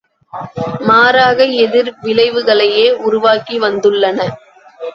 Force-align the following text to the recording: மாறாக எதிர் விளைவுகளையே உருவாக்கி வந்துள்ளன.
மாறாக 0.81 1.43
எதிர் 1.65 1.91
விளைவுகளையே 2.01 2.87
உருவாக்கி 3.01 3.59
வந்துள்ளன. 3.59 4.19